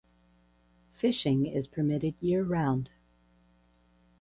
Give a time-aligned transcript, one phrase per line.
[0.89, 2.89] Fishing is permitted year round.